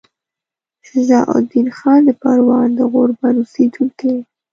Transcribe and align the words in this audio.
شجاع 0.87 1.25
الدین 1.37 1.67
خان 1.77 1.99
د 2.05 2.09
پروان 2.21 2.67
د 2.75 2.79
غوربند 2.91 3.37
اوسیدونکی 3.41 4.07
وو. 4.13 4.21